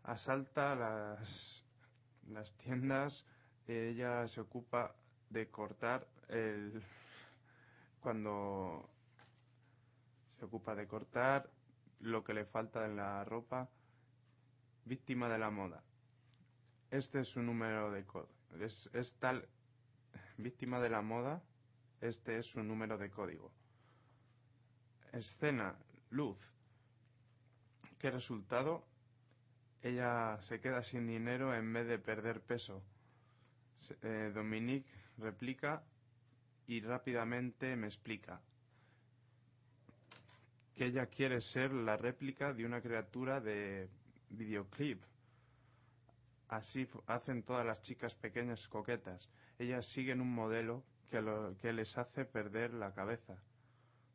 [0.04, 1.66] Asalta las,
[2.30, 3.26] las tiendas,
[3.68, 4.96] ella se ocupa
[5.30, 6.84] de cortar el
[8.02, 8.90] cuando
[10.38, 11.50] se ocupa de cortar
[12.00, 13.70] lo que le falta en la ropa,
[14.86, 15.84] víctima de la moda.
[16.90, 18.34] Este es su número de código.
[18.60, 19.48] Es, es tal
[20.38, 21.42] víctima de la moda,
[22.02, 23.52] este es su número de código.
[25.14, 25.76] Escena,
[26.10, 26.38] luz.
[28.00, 28.84] ¿Qué resultado?
[29.84, 32.84] Ella se queda sin dinero en vez de perder peso.
[34.02, 35.84] Eh, Dominique replica
[36.72, 38.40] y rápidamente me explica
[40.74, 43.90] que ella quiere ser la réplica de una criatura de
[44.30, 45.04] videoclip.
[46.48, 49.28] Así hacen todas las chicas pequeñas coquetas.
[49.60, 53.36] Ellas siguen un modelo que, lo- que les hace perder la cabeza.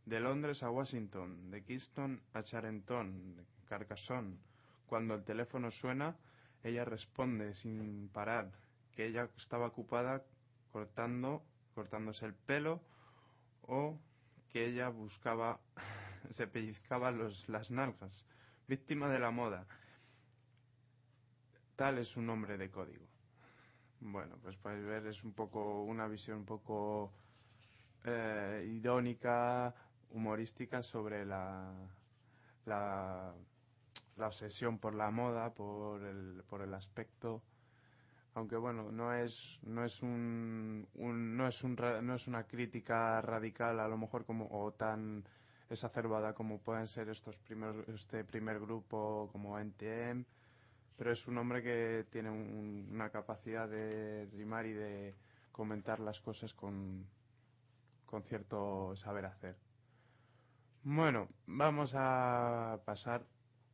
[0.07, 4.39] De Londres a Washington, de Kingston a Charenton, de Carcassonne.
[4.87, 6.17] Cuando el teléfono suena,
[6.63, 8.51] ella responde sin parar
[8.93, 10.23] que ella estaba ocupada
[10.73, 11.43] cortando,
[11.77, 12.81] cortándose el pelo
[13.69, 13.99] o
[14.49, 15.61] que ella buscaba,
[16.33, 18.25] se pellizcaba los, las nalgas.
[18.67, 19.67] Víctima de la moda.
[21.77, 23.05] Tal es su nombre de código.
[24.01, 27.13] Bueno, pues podéis ver, es un poco una visión un poco
[28.05, 29.75] eh, irónica,
[30.11, 31.71] humorística sobre la,
[32.65, 33.35] la,
[34.17, 37.43] la obsesión por la moda, por el, por el aspecto.
[38.37, 43.81] Aunque bueno, no es, no es un, no es un, no es una crítica radical
[43.81, 45.25] a lo mejor como o tan
[45.71, 50.25] exacerbada como pueden ser estos primeros, este primer grupo como NTM,
[50.99, 55.15] pero es un hombre que tiene un- una capacidad de rimar y de
[55.53, 57.07] comentar las cosas con,
[58.07, 59.57] con cierto saber hacer.
[60.85, 63.23] Bueno, vamos a pasar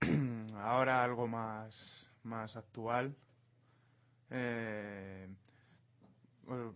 [0.57, 3.17] ahora a algo más, más actual.
[4.35, 5.29] Eh,
[6.49, 6.71] eh,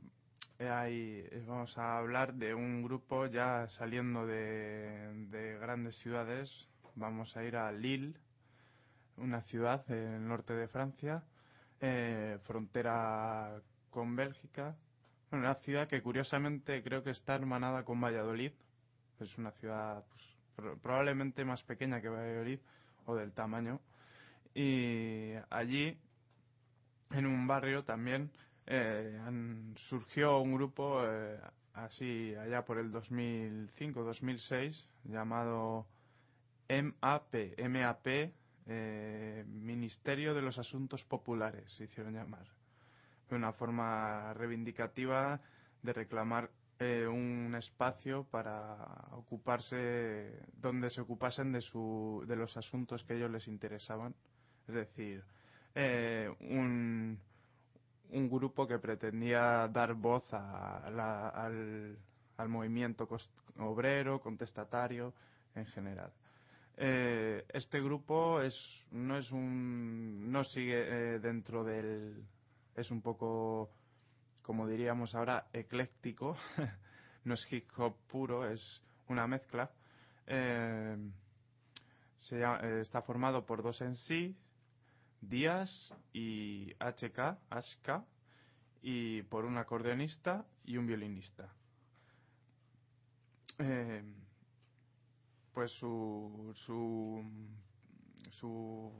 [0.59, 6.69] eh, vamos a hablar de un grupo ya saliendo de, de grandes ciudades.
[6.97, 8.15] Vamos a ir a Lille,
[9.17, 11.23] una ciudad en el norte de Francia,
[12.45, 14.77] frontera con Bélgica.
[15.33, 18.53] Una ciudad que curiosamente creo que está hermanada con Valladolid.
[19.21, 20.23] Es una ciudad pues,
[20.57, 22.61] pro- probablemente más pequeña que Valladolid
[23.07, 23.81] o del tamaño.
[24.55, 25.99] Y allí,
[27.11, 28.31] en un barrio también,
[28.67, 29.21] eh,
[29.89, 31.39] surgió un grupo eh,
[31.75, 35.87] así allá por el 2005-2006 llamado
[36.69, 37.35] MAP,
[37.69, 38.07] MAP,
[38.69, 42.47] eh, Ministerio de los Asuntos Populares, se hicieron llamar.
[43.29, 45.41] Fue una forma reivindicativa
[45.83, 48.77] de reclamar eh, un espacio para
[49.13, 54.15] ocuparse, donde se ocupasen de, su, de los asuntos que ellos les interesaban.
[54.69, 55.25] Es decir,
[55.77, 57.19] eh, un,
[58.11, 61.99] un grupo que pretendía dar voz a la- al,
[62.39, 63.07] al movimiento
[63.59, 65.13] obrero, contestatario
[65.55, 66.11] en general.
[66.79, 68.55] Eh, este grupo es
[68.91, 72.23] no es un no sigue eh, dentro del
[72.75, 73.71] es un poco
[74.43, 76.37] como diríamos ahora ecléctico
[77.25, 79.71] no es hip hop puro es una mezcla
[82.83, 84.37] está formado por dos en sí
[85.21, 88.05] Díaz y HK HK
[88.83, 91.53] y por un acordeonista y un violinista.
[93.59, 94.03] Eh,
[95.53, 97.25] pues su su
[98.31, 98.93] su,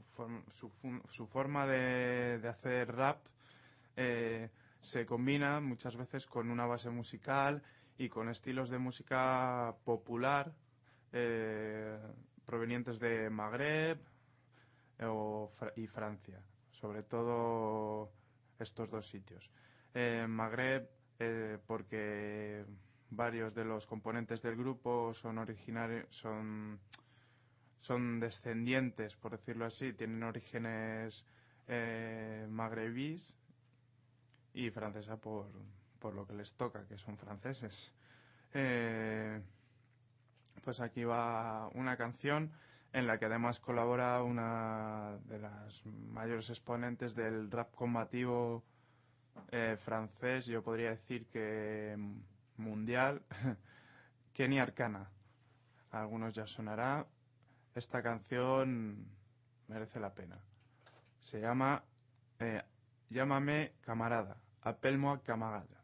[1.11, 3.19] su, forma de, de hacer rap
[3.95, 4.49] eh,
[4.81, 7.61] se combina muchas veces con una base musical
[7.97, 10.51] y con estilos de música popular
[11.11, 11.97] eh,
[12.45, 13.99] provenientes de Magreb
[15.03, 16.39] o y Francia,
[16.71, 18.11] sobre todo
[18.59, 19.49] estos dos sitios.
[19.93, 20.89] Eh, Magreb
[21.19, 22.65] eh, porque
[23.09, 26.79] varios de los componentes del grupo son originarios son
[27.79, 31.25] son descendientes por decirlo así tienen orígenes
[31.67, 33.33] eh, magrebís
[34.53, 35.47] y francesa por,
[35.99, 37.93] por lo que les toca que son franceses
[38.53, 39.41] Eh,
[40.63, 42.51] pues aquí va una canción
[42.93, 48.63] en la que además colabora una de las mayores exponentes del rap combativo
[49.51, 51.95] eh, francés, yo podría decir que
[52.57, 53.21] mundial,
[54.33, 55.09] Kenny Arcana.
[55.91, 57.05] A algunos ya sonará.
[57.73, 59.05] Esta canción
[59.67, 60.37] merece la pena.
[61.19, 61.83] Se llama
[62.39, 62.61] eh,
[63.09, 65.76] Llámame camarada, appelle-moi camarada.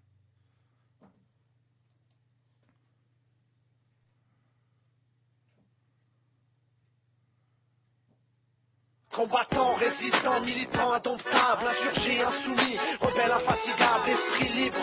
[9.16, 14.80] Combattant, résistant, militant, indomptable, insurgé, insoumis, rebelle infatigable, esprit libre,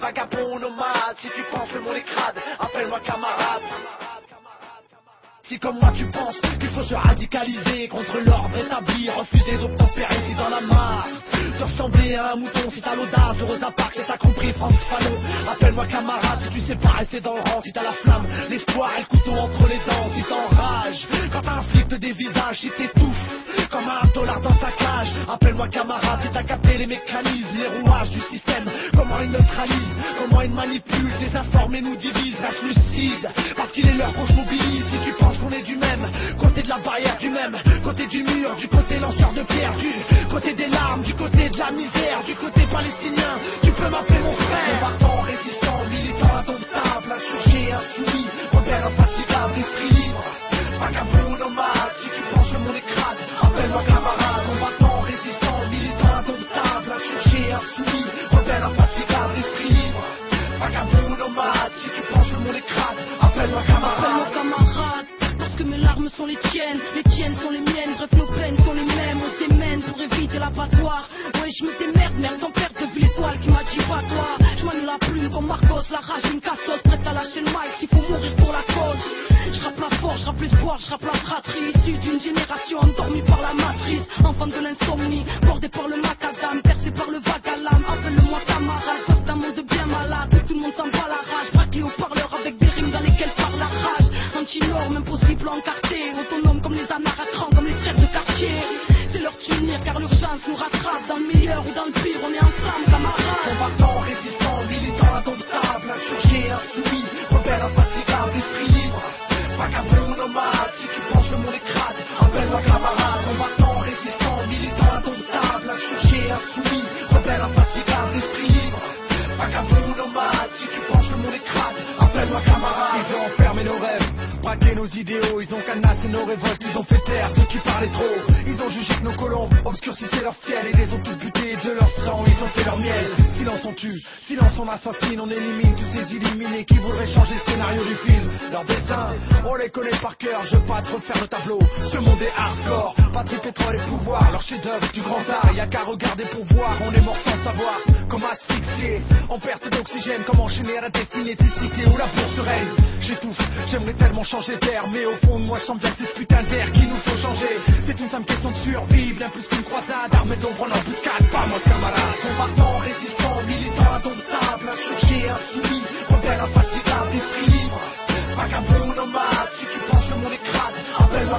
[0.00, 3.62] vagabond, nomade, si tu penses le monde est appelle-moi camarade.
[5.42, 10.34] Si comme moi tu penses qu'il faut se radicaliser contre l'ordre établi, refuser d'obtempérer si
[10.34, 11.08] dans la mare,
[11.58, 14.78] de ressembler à un mouton, si t'as l'audace de Rosa Parks, et t'as compris France
[14.88, 15.20] Fanon,
[15.50, 18.92] appelle-moi camarade si tu sais pas rester dans le rang, si t'as la flamme, l'espoir
[18.96, 22.70] et le couteau entre les dents, si t'enrages, quand t'as un flic te dévisage, si
[22.70, 23.41] t'étouffes,
[23.72, 28.10] comme un dollar dans sa cage, appelle-moi camarade si t'as capté les mécanismes, les rouages
[28.10, 33.72] du système, comment il neutralise, comment il manipule, désinforme et nous divise, reste lucide, parce
[33.72, 36.06] qu'il est l'heure qu'on se mobilise, si tu penses qu'on est du même,
[36.38, 39.92] côté de la barrière du même, côté du mur, du côté lanceur de pierre, du
[40.30, 44.34] côté des larmes, du côté de la misère, du côté palestinien, tu peux m'appeler mon
[44.34, 50.24] frère, combattant, résistant, militant, indomptable, insurgé, insoumis, rebelle, infatigable, esprit libre,
[50.78, 51.21] vagabond,
[66.16, 69.38] sont les tiennes, les tiennes sont les miennes, bref nos peines sont les mêmes, on
[69.38, 71.08] s'émène pour éviter l'abattoir.
[71.34, 74.36] Ouais, je me démerde, merde, ton père depuis l'étoile qui m'a dit pas toi.
[74.58, 77.72] Je manie la plume comme Marcos, la rage, une cassos, prête à lâcher le mic
[77.78, 79.02] s'il faut mourir pour la cause.
[79.52, 83.22] Je rappe la force, je rappe l'espoir, je rappe la fratrie, issue d'une génération endormie
[83.22, 84.81] par la matrice, enfant de l'insomnie,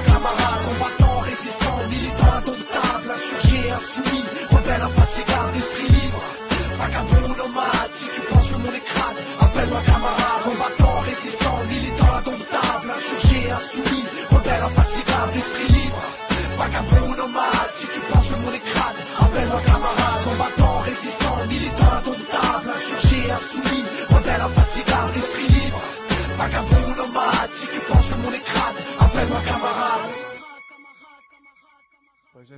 [0.02, 0.43] Kama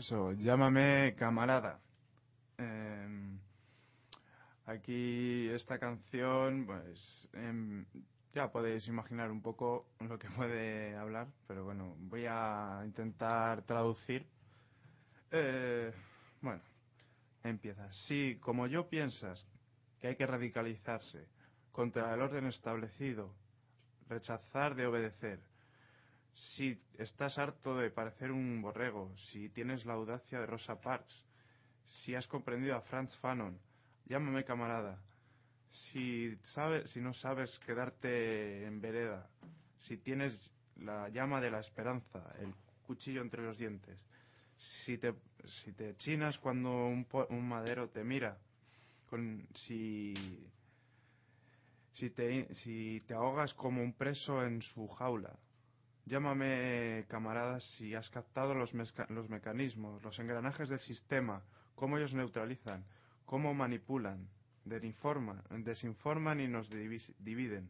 [0.07, 1.81] eso, llámame camarada.
[2.59, 3.39] Eh,
[4.67, 7.85] aquí esta canción, pues em,
[8.33, 14.25] ya podéis imaginar un poco lo que puede hablar, pero bueno, voy a intentar traducir.
[15.33, 15.93] Eh,
[16.41, 16.63] bueno,
[17.43, 17.93] empieza.
[17.93, 19.45] Si, como yo piensas
[19.99, 21.27] que hay que radicalizarse
[21.73, 23.35] contra el orden establecido,
[24.09, 25.41] rechazar de obedecer,
[26.37, 31.25] si estás harto de parecer un borrego, si tienes la audacia de Rosa Parks,
[31.87, 33.59] si has comprendido a Franz Fanon,
[34.07, 35.01] llámame camarada.
[35.71, 39.29] Si, sabes, si no sabes quedarte en vereda,
[39.87, 42.55] si tienes la llama de la esperanza, el
[42.87, 43.99] cuchillo entre los dientes,
[44.85, 45.15] si te,
[45.65, 48.39] si te chinas cuando un, un madero te mira,
[49.09, 50.15] con, si,
[51.95, 55.35] si, te, si te ahogas como un preso en su jaula,
[56.07, 61.43] Llámame camarada si has captado los, mecanismos, los engranajes del sistema,
[61.75, 62.85] cómo ellos neutralizan,
[63.25, 64.29] cómo manipulan,
[64.65, 67.69] desinforman, y nos dividen.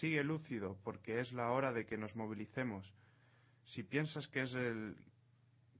[0.00, 2.92] Sigue lúcido porque es la hora de que nos movilicemos.
[3.66, 4.96] Si piensas que es el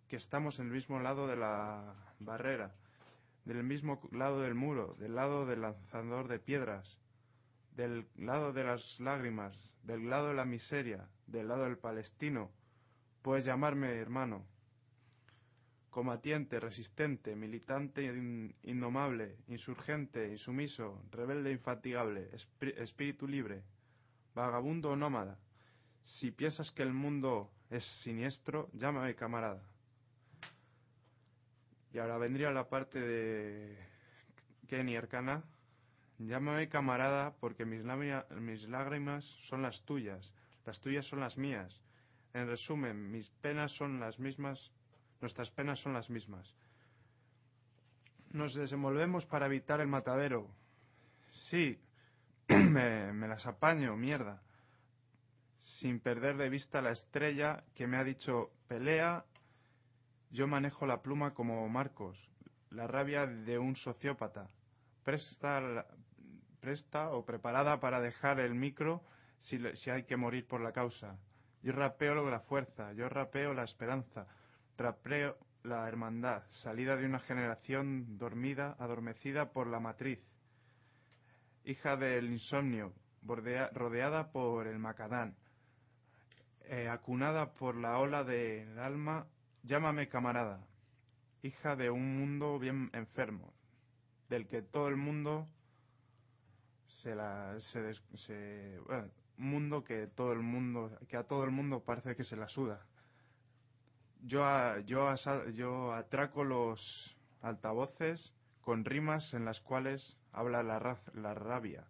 [0.07, 2.73] que estamos en el mismo lado de la barrera,
[3.45, 6.99] del mismo lado del muro, del lado del lanzador de piedras,
[7.75, 12.51] del lado de las lágrimas, del lado de la miseria, del lado del palestino,
[13.23, 14.45] puedes llamarme hermano.
[15.91, 22.31] Combatiente, resistente, militante in- indomable, insurgente, insumiso, rebelde infatigable,
[22.77, 23.63] espíritu libre,
[24.35, 25.37] vagabundo o nómada.
[26.05, 29.63] Si piensas que el mundo es siniestro, llámame camarada.
[31.93, 33.77] Y ahora vendría la parte de
[34.69, 35.43] Kenny Arcana.
[36.21, 40.35] Llámame camarada porque mis, mis lágrimas son las tuyas,
[40.67, 41.75] las tuyas son las mías.
[42.35, 44.71] En resumen, mis penas son las mismas,
[45.23, 46.55] nuestras penas son las mismas.
[48.33, 50.47] Nos desenvolvemos para evitar el matadero.
[51.49, 51.81] Sí,
[52.49, 54.43] me, me las apaño, mierda.
[55.79, 59.25] Sin perder de vista la estrella que me ha dicho pelea,
[60.31, 62.19] yo manejo la pluma como Marcos,
[62.69, 64.51] la rabia de un sociópata
[65.11, 65.87] presta,
[66.61, 69.03] presta o preparada para dejar el micro
[69.41, 71.19] si, si hay que morir por la causa.
[71.63, 74.27] Yo rapeo la fuerza, yo rapeo la esperanza,
[74.79, 80.21] rapeo la hermandad, salida de una generación dormida, adormecida por la matriz,
[81.65, 85.37] hija del insomnio, rodeada por el macadán,
[86.65, 89.27] eh, acunada por la ola del alma,
[89.63, 90.61] llámame camarada,
[91.43, 93.53] hija de un mundo bien enfermo,
[94.29, 95.47] del que todo el mundo
[97.03, 101.45] se la se, des- se- bueno, un mundo que todo el mundo que a todo
[101.45, 102.81] el mundo parece que se la suda
[104.23, 110.79] yo a- yo asa- yo atraco los altavoces con rimas en las cuales habla la,
[110.79, 111.85] raz- la rabia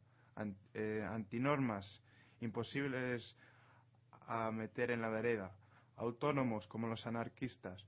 [0.75, 2.01] eh, antinormas
[2.41, 3.37] imposibles
[4.27, 5.53] a meter en la vereda
[5.97, 7.85] autónomos como los anarquistas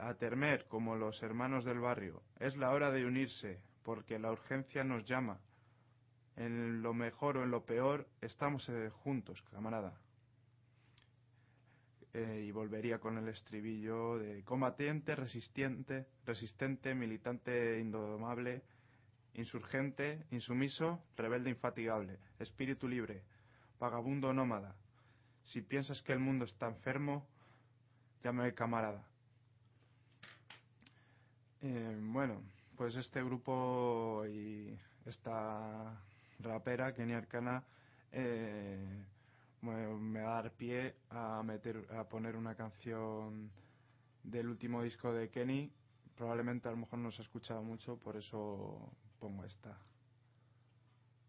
[0.00, 2.22] a temer como los hermanos del barrio.
[2.40, 5.38] Es la hora de unirse, porque la urgencia nos llama.
[6.36, 9.98] En lo mejor o en lo peor, estamos eh, juntos, camarada.
[12.14, 18.62] Eh, y volvería con el estribillo de combatiente, resistente, resistente, militante indomable,
[19.34, 23.22] insurgente, insumiso, rebelde infatigable, espíritu libre,
[23.78, 24.74] vagabundo nómada.
[25.44, 27.26] Si piensas que el mundo está enfermo,
[28.22, 29.06] llámame camarada.
[31.62, 32.42] Eh, bueno,
[32.76, 35.98] pues este grupo y esta
[36.42, 37.62] rapera, Kenny Arcana,
[38.10, 39.04] eh,
[39.62, 43.50] me, me va a dar pie a, meter, a poner una canción
[44.22, 45.72] del último disco de Kenny.
[46.16, 49.78] Probablemente a lo mejor no se ha escuchado mucho, por eso pongo esta.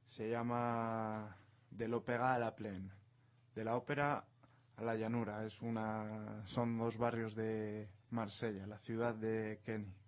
[0.05, 1.35] Se llama
[1.71, 2.91] De lo pega a la plen.
[3.55, 4.23] De la ópera
[4.75, 5.45] a la llanura.
[5.45, 10.02] Es una, son dos barrios de Marsella, la ciudad de Kenny.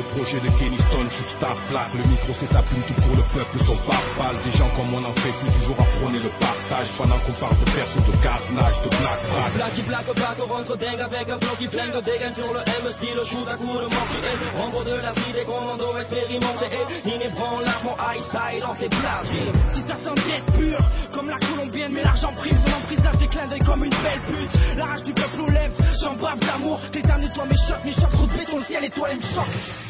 [0.00, 3.16] Le projet de Kenny Stone, shoot star plaque Le micro c'est sa plume, tout pour
[3.16, 6.30] le peuple, son pare Des gens comme on en fait plus, toujours à prôner le
[6.40, 6.88] partage.
[6.96, 11.28] Pendant qu'on parle de perso, de carnage, de black black black on rentre dingue avec
[11.28, 11.92] un bloc qui flingue.
[12.04, 14.20] Dégaine sur le MC le shoot à coup de mortier
[14.56, 16.70] Rambo de la vie des commandos expérimentés
[17.04, 19.26] Nini branlard mon high style en ses blagues.
[19.74, 20.78] Si t'attends d'être pur
[21.12, 24.76] comme la colombienne Mais l'argent prime son emprisage des clins d'œil comme une belle pute.
[24.76, 28.26] La rage du peuple aux lèvres, j'en bave d'amour T'éternues-toi mes chocs, mes chocs, trop
[28.26, 29.89] de béton, le ciel et toi elle me choque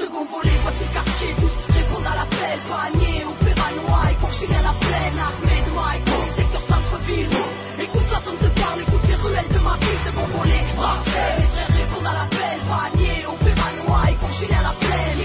[0.00, 4.72] Second volet, voici le quartier, tous répondent à l'appel, panier, opéra noir, confiné à la
[4.80, 7.28] plaine, armée de mailles, secteur centre-ville.
[7.78, 11.68] Écoute, personne te parle, écoute les ruelles de ma ville, second volet, Marseille, les frères
[11.76, 15.20] répondent à l'appel, panier, opéra noir, confiné à la plaine.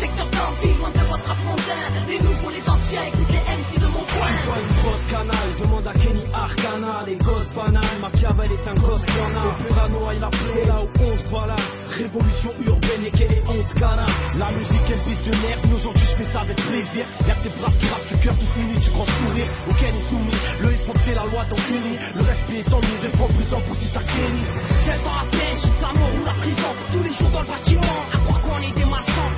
[0.00, 4.02] Secteur camping, loin de votre montain, les nouveaux, les anciens, écoute les MC de mon
[4.10, 4.66] coin.
[5.08, 10.14] Canale, demande à Kenny Arcana Les gosses banales, Machiavel est un gosse a Opéra noir,
[10.14, 10.30] il a
[10.66, 15.00] là où on se balade Révolution urbaine et quelle est honte canard La musique elle
[15.00, 17.06] pisse de nerfs, mais aujourd'hui je fais ça avec plaisir.
[17.26, 19.48] Y'a que des braves qui rappent du cœur tous unis, tu grand sourire.
[19.68, 22.80] Au Kenny soumis, le hip hop c'est la loi dans Kenny Le respect est en
[22.80, 24.44] nous, des en pour si ça Kenny
[24.84, 26.72] 7 ans à peine, jusqu'à mort ou la prison.
[26.92, 29.30] Tous les jours dans le bâtiment, à croire qu'on est des maçons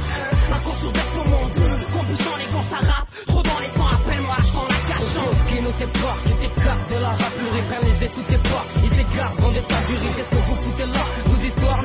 [0.85, 1.53] au bec au monde,
[1.93, 5.61] compulsant les gosses à rap Trop dans les temps, appelle-moi, je prends la cachant qui
[5.63, 8.65] nous sépare, qui t'écarte de la rappure et prennent les écoutes et pas.
[8.83, 11.28] Ils s'écartent dans des tas d'urine, qu'est-ce que vous foutez là?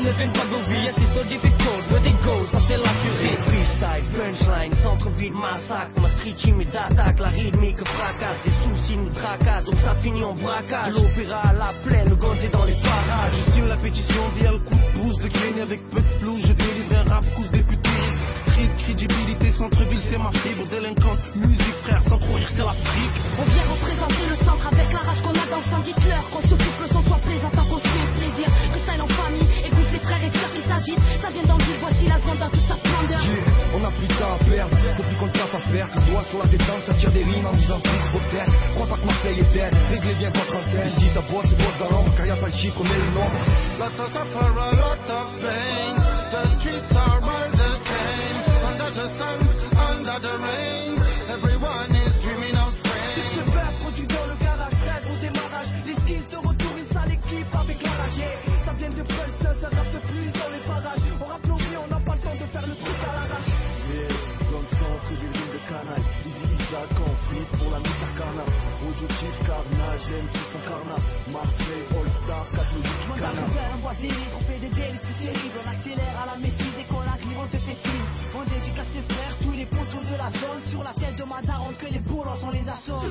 [0.04, 3.38] De vos vies, c'est so difficult, but it goes, ça c'est la tuerie.
[3.48, 9.12] Freestyle, punchline, centre-ville, massacre Ma street team est d'attaque, la rythmique fracasse Des soucis nous
[9.12, 10.94] tracassent, donc ça finit en braquage.
[10.94, 13.34] L'opéra à la plaine, le gonzé dans les parages.
[13.34, 16.38] Je signe la pétition via le coup de pouce de Kenny avec peu de flou,
[16.38, 17.84] je délivre un rap couche des putes
[18.48, 23.64] Street, crédibilité, centre-ville, c'est ma fibre Délinquante, musique frère, sans courir c'est l'Afrique On vient
[23.72, 26.88] représenter le centre avec la rage qu'on a dans le sang, dites-leur qu'on s'occupe, le
[26.90, 27.63] son soit plaisantant,
[34.38, 36.84] temps à perdre, faut plus qu'on le tape à faire Le doigt sur la détente,
[36.86, 40.16] ça tire des rimes en prise vos têtes Crois pas que Marseille est dead, réglez
[40.16, 41.58] bien votre antenne c'est
[42.16, 43.12] car y a pas le chiffre, on met le
[44.00, 45.96] of suffer, a lot of pain.
[46.32, 48.38] The streets are all the same.
[48.64, 49.40] Under the sun,
[49.76, 51.03] under the rain.
[74.02, 77.48] on fait des délits, tu dérives, on accélère à la messie, dès qu'on arrive on
[77.48, 80.94] te fait signe, on dédicace ses frères, tous les poteaux de la zone, sur la
[80.94, 83.02] tête de ma daronne que les boulons sont les assauts.